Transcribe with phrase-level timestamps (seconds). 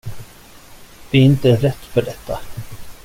[1.11, 2.39] Vi är inte rätt för detta.